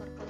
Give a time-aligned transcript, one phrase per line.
[0.00, 0.29] corporal.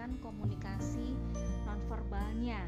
[0.00, 1.12] Memperhatikan komunikasi
[1.68, 2.64] nonverbalnya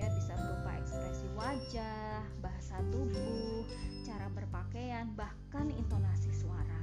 [0.00, 3.68] ya bisa berupa ekspresi wajah, bahasa tubuh,
[4.00, 6.80] cara berpakaian, bahkan intonasi suara.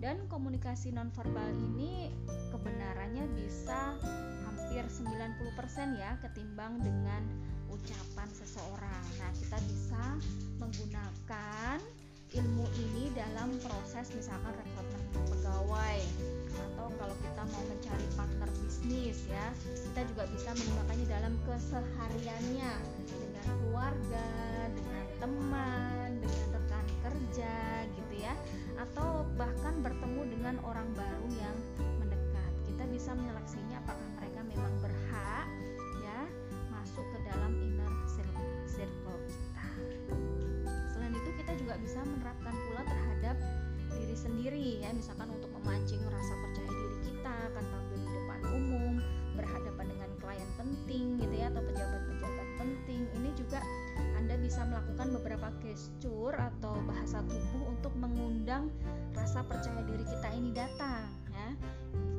[0.00, 2.08] Dan komunikasi nonverbal ini
[2.48, 4.00] kebenarannya bisa
[4.48, 7.20] hampir 90% ya ketimbang dengan
[7.68, 9.04] ucapan seseorang.
[9.20, 10.04] Nah, kita bisa
[10.56, 11.76] menggunakan
[12.36, 16.00] ilmu ini dalam proses misalkan rekrutmen pegawai.
[16.56, 22.72] Atau kalau kita mau mencari partner bisnis ya kita juga bisa menggunakannya dalam kesehariannya.
[23.08, 24.28] Dengan keluarga
[24.76, 27.56] dengan teman dengan rekan kerja
[27.88, 28.34] gitu ya.
[28.76, 31.56] Atau bahkan bertemu dengan orang baru yang
[32.04, 32.52] mendekat.
[32.68, 35.48] Kita bisa menyeleksinya apakah mereka memang berhak
[44.26, 48.92] sendiri ya misalkan untuk memancing rasa percaya diri kita akan tampil di depan umum
[49.38, 53.02] berhadapan dengan klien penting gitu ya atau pejabat-pejabat penting.
[53.14, 53.60] Ini juga
[54.18, 58.72] anda bisa melakukan beberapa gestur atau bahasa tubuh untuk mengundang
[59.14, 61.48] rasa percaya diri kita ini datang ya.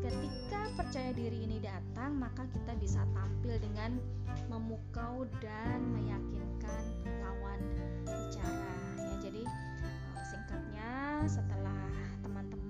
[0.08, 4.00] Ketika percaya diri ini datang maka kita bisa tampil dengan
[4.48, 6.84] memukau dan meyakinkan
[7.20, 7.60] lawan
[8.08, 9.14] bicara ya.
[9.20, 11.67] Jadi eh, singkatnya setelah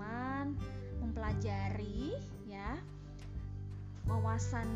[0.08, 0.56] teman-teman
[1.04, 2.16] mempelajari
[2.48, 2.80] ya
[4.08, 4.68] wawasan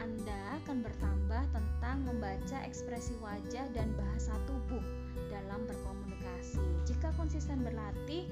[0.00, 4.82] anda akan bertambah tentang membaca ekspresi wajah dan bahasa tubuh
[5.30, 6.60] dalam berkomunikasi.
[6.88, 8.26] Jika konsisten berlatih,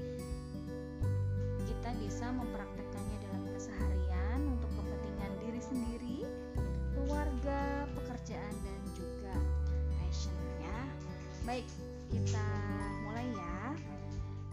[1.63, 6.19] kita bisa mempraktekkannya dalam keseharian untuk kepentingan diri sendiri,
[6.97, 9.35] keluarga, pekerjaan dan juga
[10.01, 10.79] passion ya.
[11.47, 11.67] Baik,
[12.11, 12.49] kita.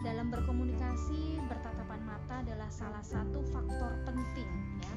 [0.00, 4.49] Dalam berkomunikasi, bertatapan mata adalah salah satu faktor penting
[4.81, 4.94] ya.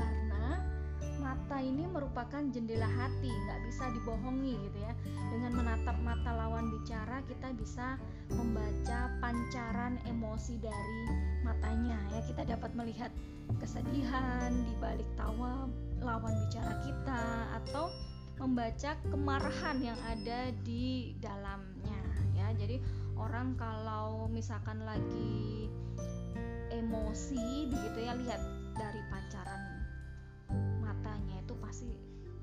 [0.00, 0.64] Karena
[1.20, 4.96] mata ini merupakan jendela hati, nggak bisa dibohongi gitu ya.
[5.28, 8.00] Dengan menatap mata lawan bicara, kita bisa
[8.32, 11.00] membaca pancaran emosi dari
[11.44, 12.24] matanya ya.
[12.24, 13.12] Kita dapat melihat
[13.60, 15.68] kesedihan di balik tawa
[16.00, 17.22] lawan bicara kita
[17.60, 17.92] atau
[18.40, 22.00] membaca kemarahan yang ada di dalamnya
[22.38, 22.54] ya.
[22.54, 22.78] Jadi
[23.18, 25.68] orang kalau misalkan lagi
[26.70, 28.40] emosi begitu ya lihat
[28.78, 29.62] dari pancaran
[30.80, 31.90] matanya itu pasti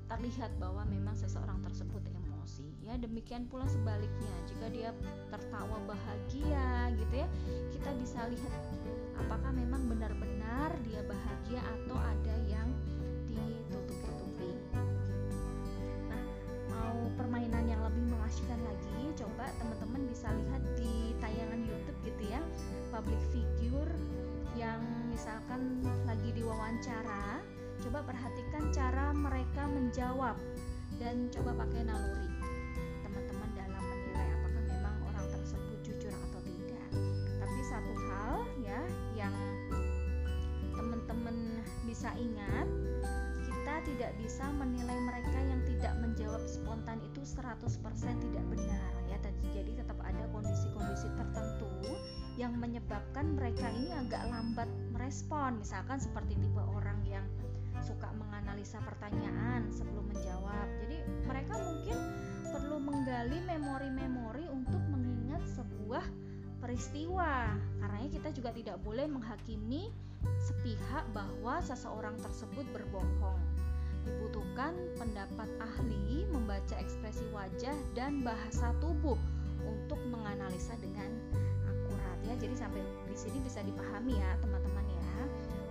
[0.06, 2.70] terlihat bahwa memang seseorang tersebut emosi.
[2.86, 4.90] Ya demikian pula sebaliknya jika dia
[5.34, 7.28] tertawa bahagia gitu ya
[7.74, 8.62] kita bisa lihat
[9.18, 12.70] apakah memang benar-benar dia bahagia atau ada yang
[13.26, 13.85] ditutup-tutupi
[16.86, 22.38] mau permainan yang lebih mengasihkan lagi coba teman-teman bisa lihat di tayangan YouTube gitu ya
[22.94, 23.90] public figure
[24.54, 24.78] yang
[25.10, 27.42] misalkan lagi diwawancara
[27.82, 30.38] coba perhatikan cara mereka menjawab
[30.96, 32.30] dan coba pakai naluri.
[33.04, 36.88] Teman-teman dalam menilai apakah memang orang tersebut jujur atau tidak.
[37.36, 38.80] Tapi satu hal ya
[39.12, 39.34] yang
[40.72, 42.68] teman-teman bisa ingat
[43.44, 45.15] kita tidak bisa menilai mereka
[46.56, 47.68] spontan itu 100%
[48.24, 49.16] tidak benar ya
[49.56, 51.72] jadi tetap ada kondisi-kondisi tertentu
[52.36, 55.64] yang menyebabkan mereka ini agak lambat merespon.
[55.64, 57.24] Misalkan seperti tipe orang yang
[57.80, 60.68] suka menganalisa pertanyaan sebelum menjawab.
[60.84, 61.96] Jadi mereka mungkin
[62.52, 66.04] perlu menggali memori-memori untuk mengingat sebuah
[66.60, 67.56] peristiwa.
[67.80, 69.88] Karena kita juga tidak boleh menghakimi
[70.44, 73.55] sepihak bahwa seseorang tersebut berbohong
[74.06, 79.18] dibutuhkan pendapat ahli membaca ekspresi wajah dan bahasa tubuh
[79.66, 81.10] untuk menganalisa dengan
[81.66, 82.34] akurat ya.
[82.38, 82.80] Jadi sampai
[83.10, 85.20] di sini bisa dipahami ya teman-teman ya.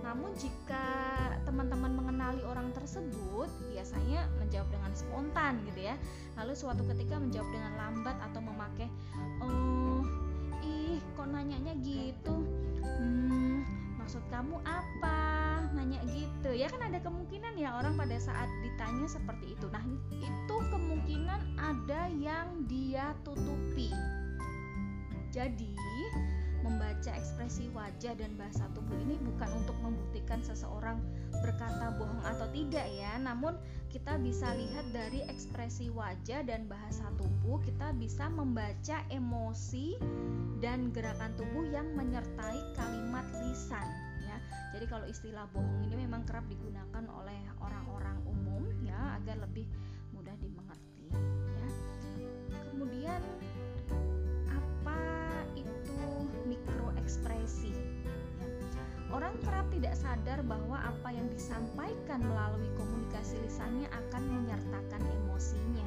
[0.06, 0.86] Namun jika
[1.42, 5.98] teman-teman mengenali orang tersebut biasanya menjawab dengan spontan gitu ya.
[6.38, 8.88] Lalu suatu ketika menjawab dengan lambat atau memakai
[9.42, 10.04] oh
[10.62, 12.36] ih kok nanyanya gitu?
[12.86, 13.45] Hmm,
[14.06, 15.18] maksud kamu apa?
[15.74, 16.54] Nanya gitu.
[16.54, 19.66] Ya kan ada kemungkinan ya orang pada saat ditanya seperti itu.
[19.66, 19.82] Nah
[20.14, 23.90] itu kemungkinan ada yang dia tutupi.
[25.34, 25.74] Jadi
[26.64, 31.00] membaca ekspresi wajah dan bahasa tubuh ini bukan untuk membuktikan seseorang
[31.44, 33.56] berkata bohong atau tidak ya, namun
[33.92, 39.96] kita bisa lihat dari ekspresi wajah dan bahasa tubuh, kita bisa membaca emosi
[40.60, 43.88] dan gerakan tubuh yang menyertai kalimat lisan
[44.24, 44.36] ya.
[44.72, 49.68] Jadi kalau istilah bohong ini memang kerap digunakan oleh orang-orang umum ya agar lebih
[50.12, 51.08] mudah dimengerti
[51.56, 51.68] ya.
[52.72, 53.20] Kemudian
[57.06, 57.70] mikroekspresi?
[57.70, 58.14] Ya.
[59.14, 65.86] Orang kerap tidak sadar bahwa apa yang disampaikan melalui komunikasi lisannya akan menyertakan emosinya.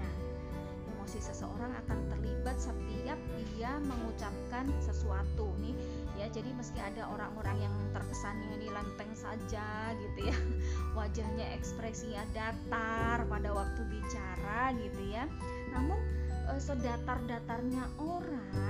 [0.96, 3.20] Emosi seseorang akan terlibat setiap
[3.52, 5.76] dia mengucapkan sesuatu nih
[6.16, 10.38] ya jadi meski ada orang-orang yang terkesannya ini lempeng saja gitu ya
[11.00, 15.28] wajahnya ekspresinya datar pada waktu bicara gitu ya
[15.76, 16.00] namun
[16.48, 18.69] e, sedatar-datarnya orang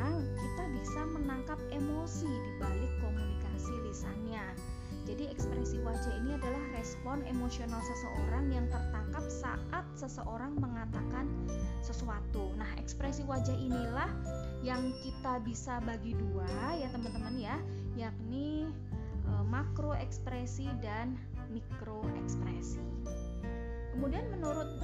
[0.80, 4.56] bisa menangkap emosi di balik komunikasi lisannya
[5.10, 11.26] jadi ekspresi wajah ini adalah respon emosional seseorang yang tertangkap saat seseorang mengatakan
[11.82, 12.54] sesuatu.
[12.54, 14.06] Nah, ekspresi wajah inilah
[14.62, 16.46] yang kita bisa bagi dua
[16.78, 17.58] ya teman-teman ya,
[17.98, 18.70] yakni
[19.26, 21.18] e, makro ekspresi dan
[21.50, 22.78] mikro ekspresi.
[23.98, 24.78] Kemudian menurut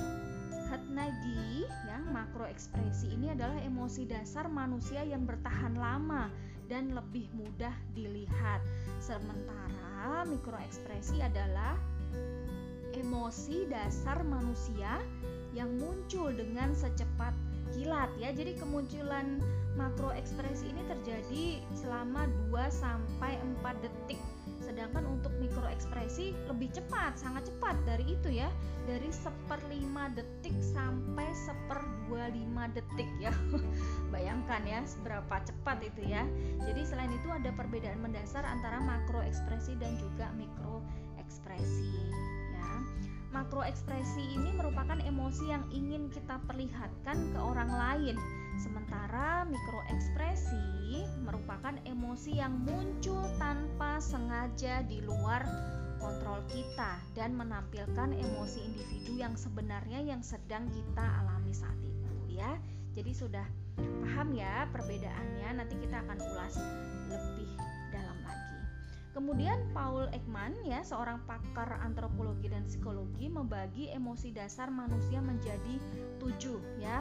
[0.66, 6.34] Hatnagi ya, makro ekspresi ini adalah emosi dasar manusia yang bertahan lama
[6.66, 8.62] dan lebih mudah dilihat.
[8.98, 11.78] Sementara mikroekspresi adalah
[12.98, 14.98] emosi dasar manusia
[15.54, 17.36] yang muncul dengan secepat
[17.76, 18.34] kilat ya.
[18.34, 19.38] Jadi kemunculan
[19.78, 24.20] makro ekspresi ini terjadi selama 2 sampai 4 detik
[24.66, 28.50] sedangkan untuk mikro ekspresi lebih cepat sangat cepat dari itu ya.
[28.90, 33.30] Dari seperlima detik sampai seper dua lima detik ya.
[34.14, 36.26] Bayangkan ya seberapa cepat itu ya.
[36.66, 40.82] Jadi selain itu ada perbedaan mendasar antara makro ekspresi dan juga mikro
[41.22, 41.94] ekspresi
[42.58, 42.74] ya.
[43.30, 48.18] Makro ekspresi ini merupakan emosi yang ingin kita perlihatkan ke orang lain
[48.56, 55.44] Sementara mikroekspresi merupakan emosi yang muncul tanpa sengaja di luar
[56.00, 62.56] kontrol kita dan menampilkan emosi individu yang sebenarnya yang sedang kita alami saat itu ya.
[62.96, 63.44] Jadi sudah
[63.76, 65.60] paham ya perbedaannya.
[65.60, 66.56] Nanti kita akan ulas
[67.12, 67.35] lebih.
[69.16, 75.80] Kemudian Paul Ekman ya seorang pakar antropologi dan psikologi membagi emosi dasar manusia menjadi
[76.20, 77.00] tujuh ya.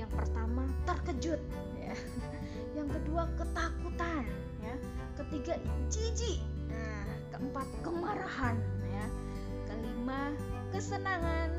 [0.00, 1.36] Yang pertama terkejut
[1.76, 1.92] ya.
[2.80, 4.24] Yang kedua ketakutan
[4.64, 4.74] ya.
[5.20, 5.60] Ketiga
[5.92, 6.40] jijik
[6.72, 7.04] nah.
[7.28, 8.56] Keempat kemarahan
[8.88, 9.04] ya.
[9.68, 10.32] Kelima
[10.72, 11.52] kesenangan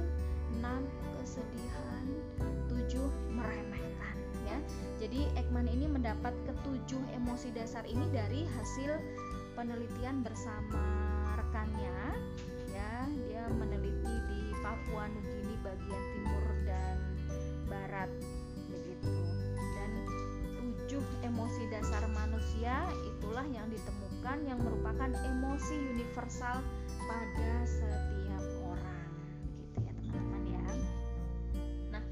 [0.58, 0.82] enam
[1.22, 2.06] kesedihan
[2.74, 4.18] tujuh meremehkan
[4.50, 4.58] ya.
[4.98, 8.98] Jadi Ekman ini mendapat ketujuh emosi dasar ini dari hasil
[9.62, 10.82] penelitian bersama
[11.38, 12.18] rekannya
[12.74, 13.06] ya.
[13.30, 16.98] Dia meneliti di Papua Nugini bagian timur dan
[17.70, 18.10] barat
[18.74, 19.22] begitu.
[19.54, 19.92] Dan
[20.58, 26.66] tujuh emosi dasar manusia itulah yang ditemukan yang merupakan emosi universal
[27.06, 29.10] pada setiap orang
[29.62, 30.66] gitu ya teman-teman ya.
[31.94, 32.04] Nah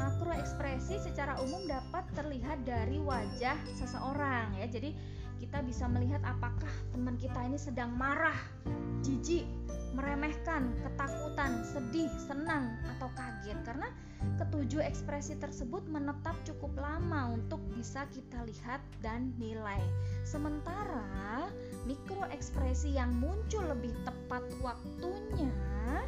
[0.00, 4.72] makro ekspresi secara umum dapat terlihat dari wajah seseorang ya.
[4.72, 8.36] Jadi kita bisa melihat apakah teman kita ini sedang marah,
[9.02, 9.46] jijik,
[9.94, 13.88] meremehkan, ketakutan, sedih, senang, atau kaget karena
[14.40, 19.80] ketujuh ekspresi tersebut menetap cukup lama untuk bisa kita lihat dan nilai.
[20.26, 21.46] Sementara
[21.86, 26.02] mikro ekspresi yang muncul lebih tepat waktunya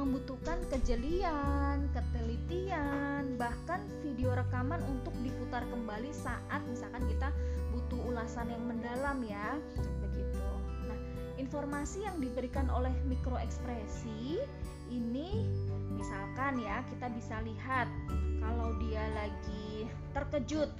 [0.00, 7.28] membutuhkan kejelian, ketelitian, bahkan video rekaman untuk diputar kembali saat misalkan kita
[7.76, 9.60] butuh ulasan yang mendalam ya.
[10.00, 10.48] Begitu.
[10.88, 10.98] Nah,
[11.36, 14.40] informasi yang diberikan oleh mikro ekspresi
[14.88, 15.46] ini
[15.94, 17.86] misalkan ya kita bisa lihat
[18.40, 20.70] kalau dia lagi terkejut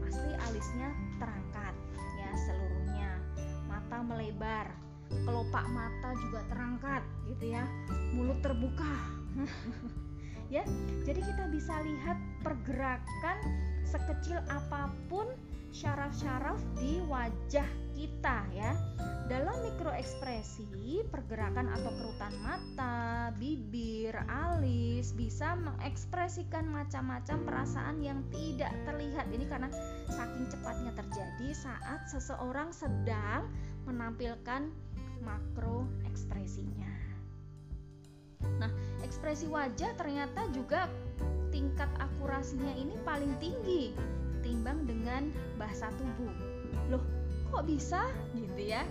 [0.00, 0.88] pasti alisnya
[1.20, 1.74] terangkat
[2.16, 3.10] ya seluruhnya
[3.68, 4.72] mata melebar
[5.26, 7.64] kelopak mata juga terangkat gitu ya
[8.14, 8.94] mulut terbuka
[10.54, 10.66] ya
[11.06, 13.38] jadi kita bisa lihat pergerakan
[13.86, 15.26] sekecil apa pun
[15.70, 18.74] syaraf-syaraf di wajah kita ya.
[19.30, 29.30] Dalam mikroekspresi, pergerakan atau kerutan mata, bibir, alis bisa mengekspresikan macam-macam perasaan yang tidak terlihat.
[29.30, 29.70] Ini karena
[30.10, 33.46] saking cepatnya terjadi saat seseorang sedang
[33.90, 34.70] menampilkan
[35.20, 36.88] makro ekspresinya.
[38.62, 38.72] Nah,
[39.04, 40.88] ekspresi wajah ternyata juga
[41.50, 43.92] tingkat akurasinya ini paling tinggi
[44.38, 45.28] ketimbang dengan
[45.60, 46.32] bahasa tubuh.
[46.88, 47.04] Loh,
[47.50, 48.06] kok bisa
[48.38, 48.86] gitu ya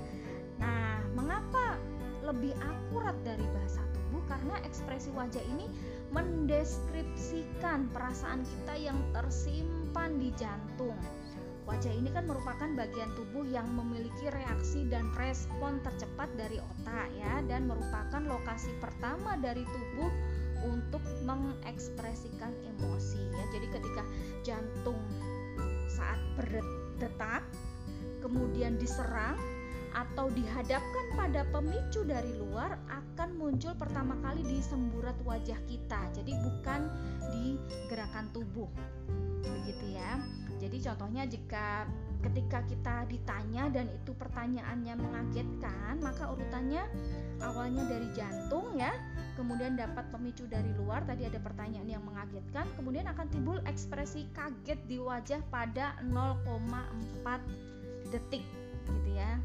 [0.59, 1.79] nah mengapa
[2.19, 5.71] lebih akurat dari bahasa tubuh karena ekspresi wajah ini
[6.11, 10.93] mendeskripsikan perasaan kita yang tersimpan di jantung
[11.69, 17.45] Wajah ini kan merupakan bagian tubuh yang memiliki reaksi dan respon tercepat dari otak ya
[17.45, 20.09] dan merupakan lokasi pertama dari tubuh
[20.65, 23.45] untuk mengekspresikan emosi ya.
[23.53, 24.03] Jadi ketika
[24.41, 24.97] jantung
[25.85, 27.45] saat berdetak
[28.25, 29.37] kemudian diserang
[29.93, 36.01] atau dihadapkan pada pemicu dari luar akan muncul pertama kali di semburat wajah kita.
[36.17, 36.81] Jadi bukan
[37.29, 37.61] di
[37.93, 38.69] gerakan tubuh.
[39.45, 40.17] Begitu ya.
[40.59, 41.87] Jadi contohnya jika
[42.19, 46.83] ketika kita ditanya dan itu pertanyaannya mengagetkan, maka urutannya
[47.39, 48.91] awalnya dari jantung ya,
[49.39, 54.79] kemudian dapat pemicu dari luar, tadi ada pertanyaan yang mengagetkan, kemudian akan timbul ekspresi kaget
[54.91, 57.23] di wajah pada 0,4
[58.11, 58.43] detik
[58.91, 59.39] gitu ya.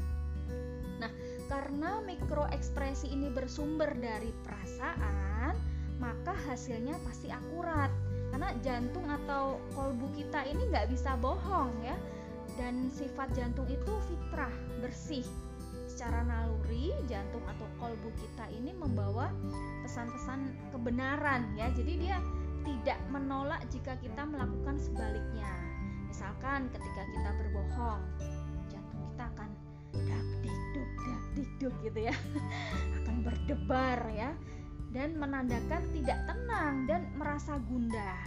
[0.99, 1.11] Nah,
[1.47, 5.55] karena mikro ekspresi ini bersumber dari perasaan,
[5.95, 7.87] maka hasilnya pasti akurat
[8.35, 11.95] karena jantung atau kolbu kita ini nggak bisa bohong ya.
[12.59, 14.51] Dan sifat jantung itu fitrah
[14.83, 15.23] bersih.
[15.87, 19.31] Secara naluri jantung atau kolbu kita ini membawa
[19.87, 21.71] pesan-pesan kebenaran ya.
[21.79, 22.19] Jadi dia
[22.67, 25.55] tidak menolak jika kita melakukan sebaliknya.
[26.11, 28.03] Misalkan ketika kita berbohong
[28.67, 29.49] jantung kita akan
[29.95, 32.15] dak dikduk dak dikduk gitu ya.
[32.99, 34.35] Akan berdebar ya
[34.95, 38.23] dan menandakan tidak tenang dan merasa gundah.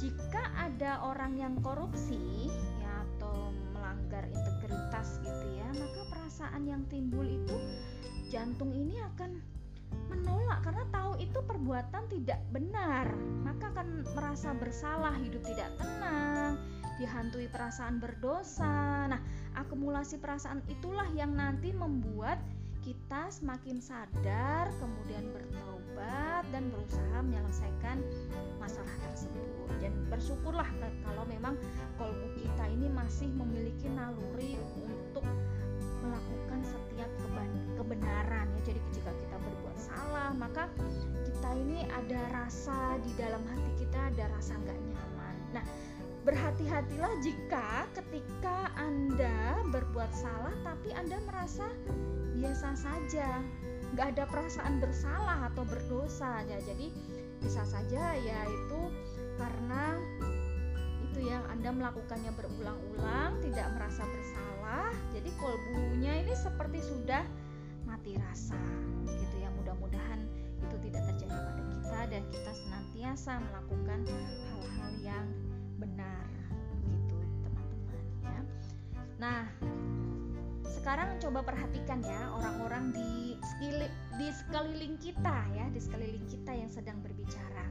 [0.00, 2.48] Jika ada orang yang korupsi
[2.80, 7.56] ya atau melanggar integritas gitu ya, maka perasaan yang timbul itu
[8.32, 9.38] jantung ini akan
[10.08, 13.12] menolak karena tahu itu perbuatan tidak benar,
[13.44, 16.58] maka akan merasa bersalah, hidup tidak tenang,
[16.98, 19.06] dihantui perasaan berdosa.
[19.12, 19.20] Nah,
[19.54, 22.40] akumulasi perasaan itulah yang nanti membuat
[22.84, 28.04] kita semakin sadar, kemudian bertobat dan berusaha menyelesaikan
[28.60, 29.72] masalah tersebut.
[29.80, 30.68] Dan bersyukurlah
[31.00, 31.56] kalau memang
[31.96, 35.24] kolbu kita ini masih memiliki naluri untuk
[36.04, 37.08] melakukan setiap
[37.80, 38.60] kebenaran ya.
[38.68, 40.68] Jadi jika kita berbuat salah, maka
[41.24, 45.36] kita ini ada rasa di dalam hati kita ada rasa nggak nyaman.
[45.56, 45.64] Nah,
[46.28, 51.68] berhati-hatilah jika ketika Anda berbuat salah tapi Anda merasa
[52.44, 53.40] biasa saja.
[53.96, 56.44] Nggak ada perasaan bersalah atau berdosa.
[56.44, 56.92] Ya jadi
[57.40, 58.80] bisa saja ya itu
[59.40, 59.96] karena
[61.08, 64.92] itu yang anda melakukannya berulang-ulang tidak merasa bersalah.
[65.16, 67.24] Jadi kolbunya ini seperti sudah
[67.88, 68.60] mati rasa
[69.08, 69.48] gitu ya.
[69.56, 70.20] Mudah-mudahan
[70.60, 74.00] itu tidak terjadi pada kita dan kita senantiasa melakukan
[74.52, 75.26] hal-hal yang
[75.80, 76.28] benar
[76.92, 78.40] gitu teman-teman ya.
[79.16, 79.42] Nah
[80.84, 86.68] sekarang coba perhatikan ya orang-orang di sekeliling, di sekeliling kita ya, di sekeliling kita yang
[86.68, 87.64] sedang berbicara.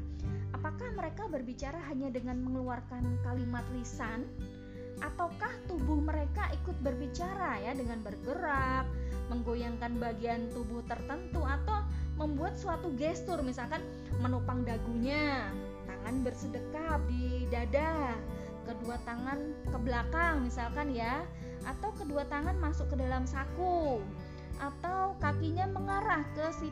[0.50, 4.25] Apakah mereka berbicara hanya dengan mengeluarkan kalimat lisan
[5.05, 8.89] ataukah tubuh mereka ikut berbicara ya dengan bergerak,
[9.29, 11.86] menggoyangkan bagian tubuh tertentu atau
[12.17, 13.86] membuat suatu gestur misalkan
[14.25, 15.53] menopang dagunya,
[15.86, 18.17] tangan bersedekap di dada,
[18.65, 21.22] kedua tangan ke belakang misalkan ya
[21.63, 24.00] atau kedua tangan masuk ke dalam saku.
[24.62, 26.70] Atau kakinya mengarah ke si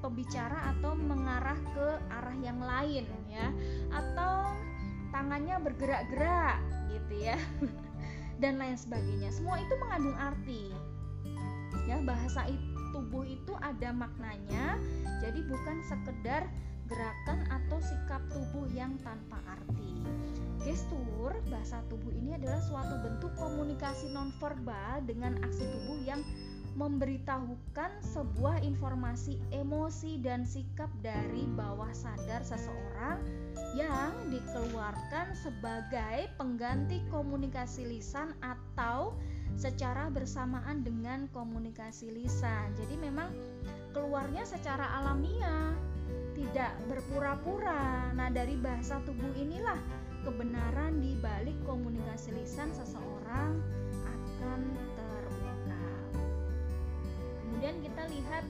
[0.00, 3.48] pembicara atau mengarah ke arah yang lain ya.
[3.92, 4.54] Atau
[5.10, 6.58] tangannya bergerak-gerak
[6.94, 7.38] gitu ya.
[8.42, 9.34] Dan lain sebagainya.
[9.34, 10.70] Semua itu mengandung arti.
[11.90, 12.46] Ya bahasa
[12.94, 14.78] tubuh itu ada maknanya.
[15.18, 16.46] Jadi bukan sekedar
[16.88, 19.98] gerakan atau sikap tubuh yang tanpa arti
[20.66, 26.20] Gestur bahasa tubuh ini adalah suatu bentuk komunikasi nonverbal dengan aksi tubuh yang
[26.78, 33.18] memberitahukan sebuah informasi emosi dan sikap dari bawah sadar seseorang
[33.74, 39.18] yang dikeluarkan sebagai pengganti komunikasi lisan atau
[39.58, 42.70] secara bersamaan dengan komunikasi lisan.
[42.78, 43.34] Jadi memang
[43.90, 45.74] keluarnya secara alamiah,
[46.38, 48.14] tidak berpura-pura.
[48.14, 53.58] Nah, dari bahasa tubuh inilah kebenaran di balik komunikasi lisan seseorang
[54.06, 54.60] akan
[54.96, 56.10] terungkap.
[57.42, 58.44] Kemudian kita lihat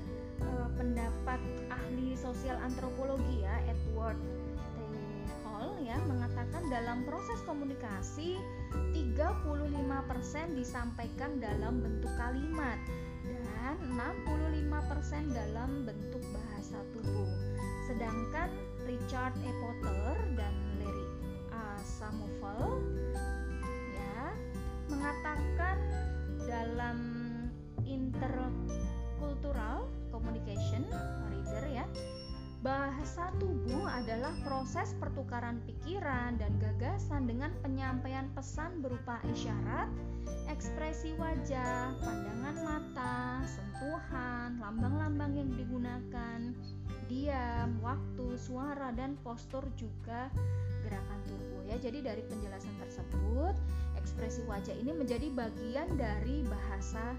[0.44, 1.40] e, pendapat
[1.72, 5.32] ahli sosial antropologi ya Edward T.
[5.44, 8.38] Hall ya mengatakan dalam proses komunikasi
[8.92, 12.78] 35% disampaikan dalam bentuk kalimat
[13.26, 17.28] dan 65% dalam bentuk bahasa tubuh.
[17.88, 18.52] Sedangkan
[18.84, 19.50] Richard E.
[19.60, 20.67] Potter dan
[21.84, 22.82] Samuel
[23.94, 24.34] ya
[24.88, 25.76] mengatakan
[26.48, 26.98] dalam
[27.84, 30.82] intercultural communication
[31.30, 31.86] reader ya.
[32.58, 39.86] Bahasa tubuh adalah proses pertukaran pikiran dan gagasan dengan penyampaian pesan berupa isyarat,
[40.50, 46.50] ekspresi wajah, pandangan mata, sentuhan, lambang-lambang yang digunakan,
[47.08, 50.28] diam, waktu, suara, dan postur juga
[50.84, 51.80] gerakan tubuh ya.
[51.80, 53.56] Jadi dari penjelasan tersebut,
[53.96, 57.16] ekspresi wajah ini menjadi bagian dari bahasa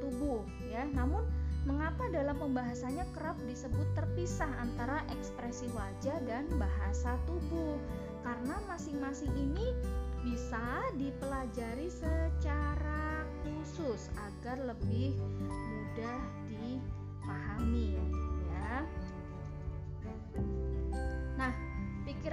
[0.00, 0.88] tubuh ya.
[0.88, 1.22] Namun
[1.66, 7.74] Mengapa dalam pembahasannya kerap disebut terpisah antara ekspresi wajah dan bahasa tubuh?
[8.22, 9.74] Karena masing-masing ini
[10.22, 10.62] bisa
[10.94, 17.98] dipelajari secara khusus agar lebih mudah dipahami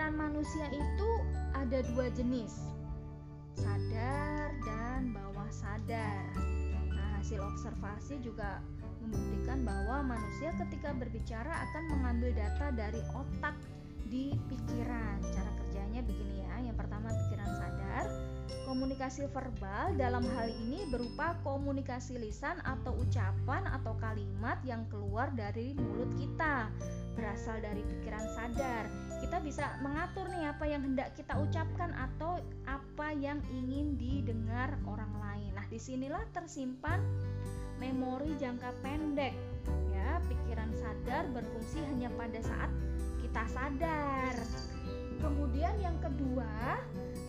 [0.03, 1.09] pikiran manusia itu
[1.55, 2.59] ada dua jenis.
[3.55, 6.27] Sadar dan bawah sadar.
[6.91, 8.59] Nah, hasil observasi juga
[8.99, 13.55] membuktikan bahwa manusia ketika berbicara akan mengambil data dari otak
[14.11, 15.23] di pikiran.
[15.23, 16.67] Cara kerjanya begini ya.
[16.67, 18.05] Yang pertama pikiran sadar.
[18.67, 25.71] Komunikasi verbal dalam hal ini berupa komunikasi lisan atau ucapan atau kalimat yang keluar dari
[25.79, 26.67] mulut kita
[27.13, 28.85] berasal dari pikiran sadar.
[29.23, 35.13] Kita bisa mengatur nih apa yang hendak kita ucapkan atau apa yang ingin didengar orang
[35.21, 35.51] lain.
[35.55, 36.99] Nah, di sinilah tersimpan
[37.83, 39.35] memori jangka pendek
[39.91, 42.71] ya pikiran sadar berfungsi hanya pada saat
[43.19, 44.35] kita sadar
[45.19, 46.79] kemudian yang kedua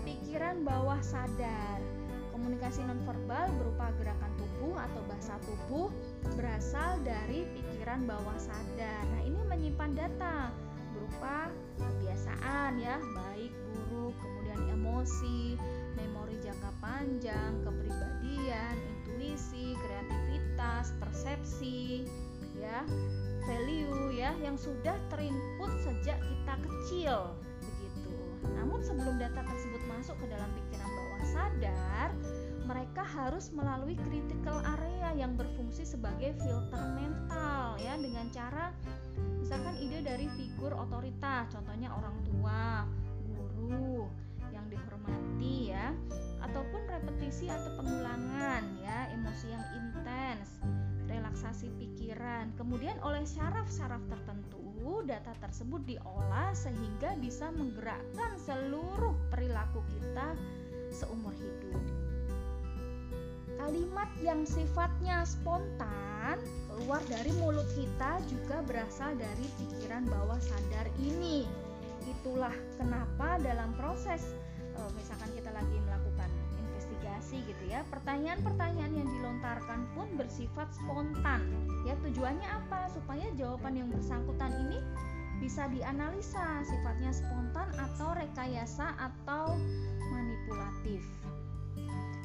[0.06, 1.78] pikiran bawah sadar
[2.34, 5.88] komunikasi nonverbal berupa gerakan tubuh atau bahasa tubuh
[6.32, 9.04] berasal dari pikiran bawah sadar.
[9.12, 10.48] Nah ini menyimpan data
[10.94, 15.58] berupa kebiasaan ya baik buruk kemudian emosi
[15.98, 22.06] memori jangka panjang kepribadian intuisi kreativitas persepsi
[22.54, 22.86] ya
[23.44, 27.16] value ya yang sudah terinput sejak kita kecil
[27.60, 28.16] begitu.
[28.54, 32.08] Namun sebelum data tersebut masuk ke dalam pikiran bawah sadar
[32.64, 38.72] mereka harus melalui critical area yang berfungsi sebagai filter mental ya dengan cara
[39.38, 42.88] misalkan ide dari figur otoritas contohnya orang tua
[43.28, 44.08] guru
[44.50, 45.92] yang dihormati ya
[46.44, 50.60] ataupun repetisi atau pengulangan ya emosi yang intens
[51.04, 52.50] relaksasi pikiran.
[52.56, 54.64] Kemudian oleh syaraf-syaraf tertentu
[55.04, 60.32] data tersebut diolah sehingga bisa menggerakkan seluruh perilaku kita
[60.88, 62.03] seumur hidup
[63.64, 66.36] kalimat yang sifatnya spontan
[66.68, 71.48] keluar dari mulut kita juga berasal dari pikiran bawah sadar ini.
[72.04, 74.20] Itulah kenapa dalam proses
[74.76, 76.28] uh, misalkan kita lagi melakukan
[76.60, 81.40] investigasi gitu ya pertanyaan-pertanyaan yang dilontarkan pun bersifat spontan.
[81.88, 82.92] Ya tujuannya apa?
[82.92, 84.84] Supaya jawaban yang bersangkutan ini
[85.40, 89.56] bisa dianalisa sifatnya spontan atau rekayasa atau
[90.12, 91.00] manipulatif.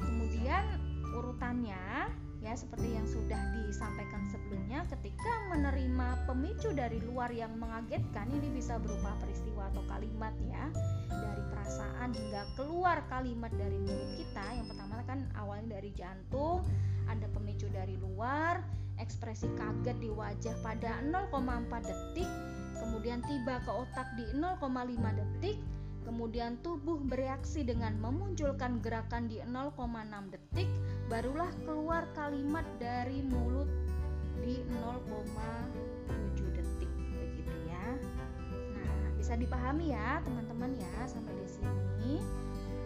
[0.04, 8.32] Kemudian urutannya ya seperti yang sudah disampaikan sebelumnya ketika menerima pemicu dari luar yang mengagetkan
[8.32, 10.72] ini bisa berupa peristiwa atau kalimat ya
[11.12, 14.44] dari perasaan hingga keluar kalimat dari mulut kita.
[14.56, 16.64] Yang pertama kan awalnya dari jantung
[17.12, 18.64] ada pemicu dari luar
[18.96, 21.32] ekspresi kaget di wajah pada 0,4
[21.84, 22.30] detik
[22.80, 24.64] kemudian tiba ke otak di 0,5
[25.12, 25.60] detik
[26.04, 30.68] kemudian tubuh bereaksi dengan memunculkan gerakan di 0,6 detik,
[31.10, 33.66] barulah keluar kalimat dari mulut
[34.38, 36.86] di 0,7 detik
[37.18, 37.98] begitu ya.
[38.78, 42.22] Nah, bisa dipahami ya teman-teman ya sampai di sini.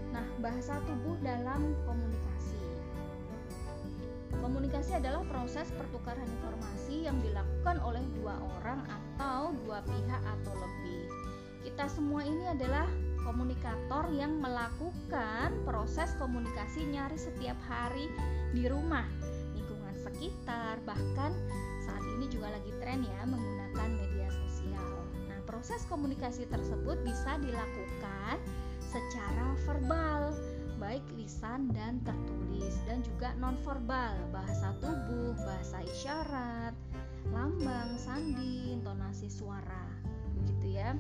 [0.09, 2.65] Nah, bahasa tubuh dalam komunikasi.
[4.41, 11.13] Komunikasi adalah proses pertukaran informasi yang dilakukan oleh dua orang atau dua pihak atau lebih.
[11.61, 12.89] Kita semua ini adalah
[13.25, 18.13] komunikator yang melakukan proses komunikasi nyaris setiap hari
[18.53, 19.09] di rumah,
[19.57, 21.33] lingkungan sekitar, bahkan
[21.83, 25.09] saat ini juga lagi tren ya menggunakan media sosial.
[25.27, 28.37] Nah, proses komunikasi tersebut bisa dilakukan
[28.93, 30.37] secara verbal,
[30.79, 36.75] baik lisan dan tertulis dan juga nonverbal, bahasa tubuh, bahasa isyarat,
[37.33, 39.89] lambang, sandi, intonasi suara.
[40.39, 40.93] Begitu ya.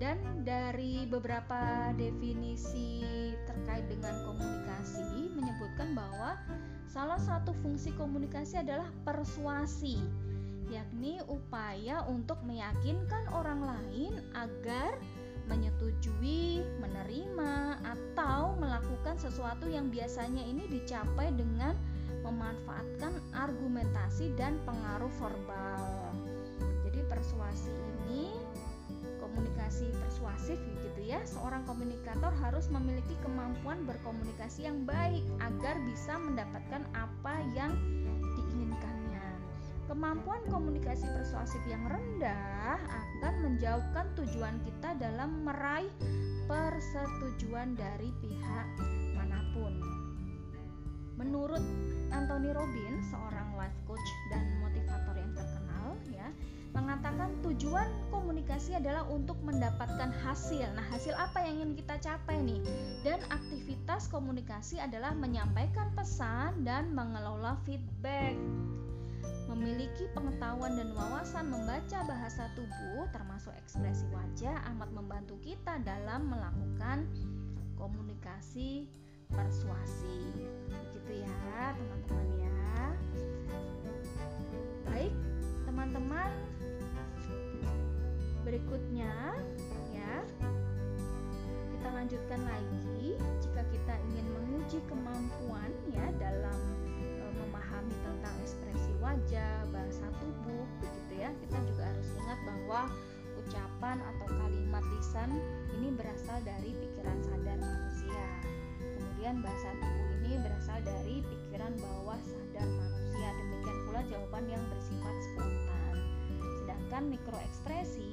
[0.00, 3.04] Dan dari beberapa definisi
[3.44, 6.40] terkait dengan komunikasi menyebutkan bahwa
[6.88, 10.00] salah satu fungsi komunikasi adalah persuasi,
[10.72, 14.96] yakni upaya untuk meyakinkan orang lain agar
[15.52, 21.76] menyetujui, menerima, atau melakukan sesuatu yang biasanya ini dicapai dengan
[22.24, 26.14] memanfaatkan argumentasi dan pengaruh verbal.
[26.86, 27.89] Jadi persuasi
[29.30, 31.22] komunikasi persuasif gitu ya.
[31.22, 37.70] Seorang komunikator harus memiliki kemampuan berkomunikasi yang baik agar bisa mendapatkan apa yang
[38.34, 39.22] diinginkannya.
[39.86, 45.90] Kemampuan komunikasi persuasif yang rendah akan menjauhkan tujuan kita dalam meraih
[46.50, 48.66] persetujuan dari pihak
[49.14, 49.74] mana pun.
[51.14, 51.62] Menurut
[52.10, 54.49] Anthony Robbins, seorang life coach dan
[56.90, 60.66] mengatakan tujuan komunikasi adalah untuk mendapatkan hasil.
[60.74, 62.58] Nah, hasil apa yang ingin kita capai nih?
[63.06, 68.34] Dan aktivitas komunikasi adalah menyampaikan pesan dan mengelola feedback.
[69.46, 77.06] Memiliki pengetahuan dan wawasan membaca bahasa tubuh termasuk ekspresi wajah amat membantu kita dalam melakukan
[77.78, 78.90] komunikasi
[79.30, 80.42] persuasi.
[80.66, 82.82] Begitu ya, teman-teman ya.
[84.90, 85.14] Baik,
[85.70, 86.59] teman-teman.
[88.50, 89.14] Berikutnya
[89.94, 90.26] ya.
[91.70, 96.58] Kita lanjutkan lagi jika kita ingin menguji kemampuan ya dalam
[97.30, 101.30] memahami tentang ekspresi wajah, bahasa tubuh, begitu ya.
[101.46, 102.80] Kita juga harus ingat bahwa
[103.38, 105.30] ucapan atau kalimat lisan
[105.78, 108.26] ini berasal dari pikiran sadar manusia.
[108.82, 113.30] Kemudian bahasa tubuh ini berasal dari pikiran bawah sadar manusia.
[113.30, 115.94] Demikian pula jawaban yang bersifat spontan.
[116.58, 118.09] Sedangkan mikroekspresi berasal dari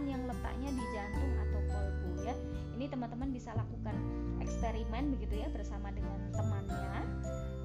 [0.00, 2.34] yang letaknya di jantung atau kolbu ya.
[2.80, 3.94] Ini teman-teman bisa lakukan
[4.40, 7.04] eksperimen begitu ya bersama dengan temannya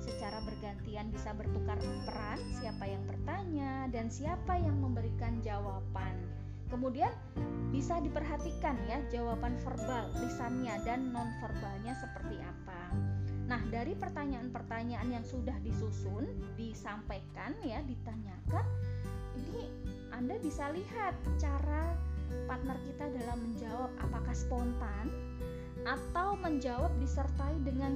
[0.08, 1.76] secara bergantian bisa bertukar
[2.08, 6.16] peran siapa yang bertanya dan siapa yang memberikan jawaban.
[6.68, 7.12] Kemudian
[7.72, 12.92] bisa diperhatikan ya jawaban verbal, lisannya dan non verbalnya seperti apa.
[13.48, 16.28] Nah, dari pertanyaan-pertanyaan yang sudah disusun,
[16.60, 18.66] disampaikan ya, ditanyakan,
[19.40, 19.72] ini
[20.12, 21.96] Anda bisa lihat cara
[22.48, 25.12] partner kita dalam menjawab apakah spontan
[25.88, 27.96] atau menjawab disertai dengan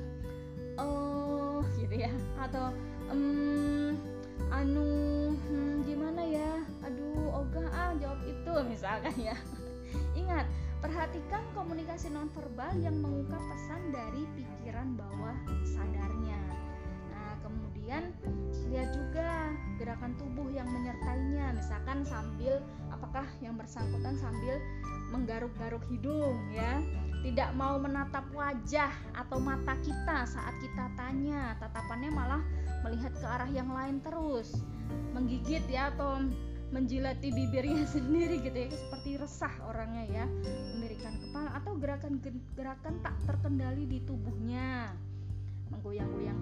[0.79, 2.71] oh gitu ya atau
[3.11, 3.99] um,
[4.51, 4.87] anu
[5.35, 6.51] hmm, gimana ya?
[6.87, 9.35] Aduh ogah ah jawab itu misalkan ya.
[10.15, 10.47] Ingat
[10.81, 16.39] perhatikan komunikasi nonverbal yang mengungkap pesan dari pikiran bawah sadarnya.
[17.11, 18.11] Nah kemudian
[18.71, 22.63] lihat juga gerakan tubuh yang menyertainya misalkan sambil
[23.01, 24.61] apakah yang bersangkutan sambil
[25.09, 26.77] menggaruk-garuk hidung ya?
[27.25, 31.57] Tidak mau menatap wajah atau mata kita saat kita tanya.
[31.57, 32.41] Tatapannya malah
[32.85, 34.61] melihat ke arah yang lain terus.
[35.17, 36.21] Menggigit ya atau
[36.69, 38.69] menjilati bibirnya sendiri gitu ya.
[38.69, 40.25] Seperti resah orangnya ya.
[40.77, 44.93] Memberikan kepala atau gerakan-gerakan tak terkendali di tubuhnya.
[45.73, 46.41] Menggoyang-goyang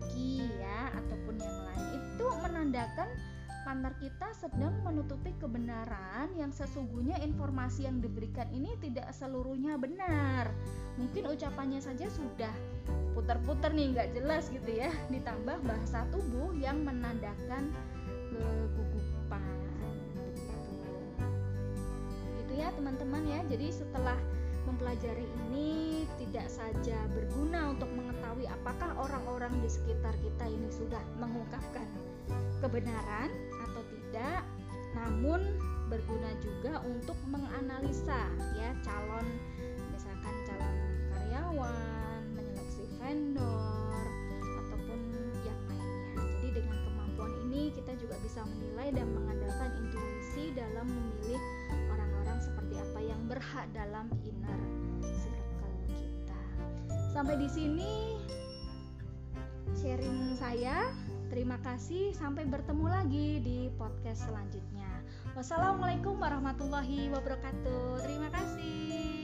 [0.00, 1.86] kaki ya ataupun yang lain.
[2.16, 3.08] Itu menandakan
[3.62, 10.48] partner kita sedang menutupi kebenaran yang sesungguhnya informasi yang diberikan ini tidak seluruhnya benar.
[10.96, 12.52] Mungkin ucapannya saja sudah
[13.12, 14.88] putar-putar nih nggak jelas gitu ya.
[15.12, 17.72] Ditambah bahasa tubuh yang menandakan
[18.32, 19.44] kegugupan.
[22.34, 23.40] Begitu ya teman-teman ya.
[23.48, 24.16] Jadi setelah
[24.68, 31.86] mempelajari ini tidak saja berguna untuk mengetahui apakah orang-orang di sekitar kita ini sudah mengungkapkan
[32.60, 33.32] kebenaran
[33.68, 34.44] atau tidak,
[34.92, 35.40] namun
[35.90, 39.26] berguna juga untuk menganalisa ya calon
[39.90, 40.76] misalkan calon
[41.10, 44.04] karyawan, menyeleksi vendor
[44.44, 45.00] ataupun
[45.42, 46.22] yang lainnya.
[46.38, 51.42] Jadi dengan kemampuan ini kita juga bisa menilai dan mengandalkan intuisi dalam memilih
[53.30, 54.60] berhak dalam inner
[55.22, 56.42] circle kita.
[57.14, 58.18] Sampai di sini
[59.78, 60.90] sharing saya
[61.30, 64.90] Terima kasih, sampai bertemu lagi di podcast selanjutnya.
[65.38, 68.02] Wassalamualaikum warahmatullahi wabarakatuh.
[68.02, 69.19] Terima kasih.